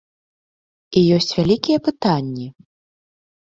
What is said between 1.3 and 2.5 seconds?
вялікія пытанні.